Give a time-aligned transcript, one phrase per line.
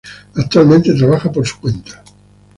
[0.35, 2.03] Actualmente trabaja por su cuenta.